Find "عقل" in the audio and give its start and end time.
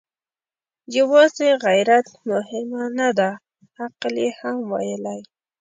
3.81-4.13